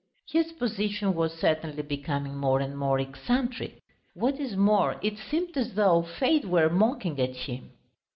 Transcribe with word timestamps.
His 0.29 0.51
position 0.53 1.13
was 1.13 1.31
certainly 1.37 1.83
becoming 1.83 2.35
more 2.35 2.59
and 2.59 2.75
more 2.75 2.97
eccentric. 2.97 3.83
What 4.15 4.39
is 4.39 4.55
more, 4.57 4.97
it 5.03 5.19
seemed 5.19 5.55
as 5.55 5.75
though 5.75 6.01
fate 6.01 6.43
were 6.45 6.69
mocking 6.71 7.19
at 7.21 7.35
him. 7.35 7.73